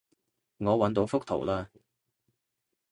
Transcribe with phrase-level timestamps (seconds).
[0.57, 1.67] 我搵到幅圖喇